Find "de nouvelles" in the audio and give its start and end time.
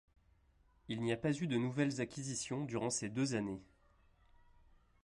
1.45-2.01